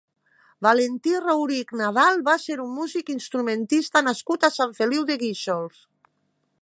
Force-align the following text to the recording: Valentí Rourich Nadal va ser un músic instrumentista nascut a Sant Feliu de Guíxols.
Valentí 0.67 1.11
Rourich 1.25 1.73
Nadal 1.81 2.23
va 2.29 2.35
ser 2.45 2.57
un 2.63 2.71
músic 2.79 3.11
instrumentista 3.17 4.03
nascut 4.09 4.49
a 4.49 4.53
Sant 4.59 4.75
Feliu 4.81 5.07
de 5.13 5.19
Guíxols. 5.27 5.87